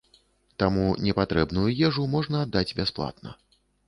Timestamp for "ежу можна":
1.89-2.41